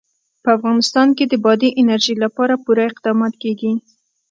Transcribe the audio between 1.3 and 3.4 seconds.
بادي انرژي لپاره پوره اقدامات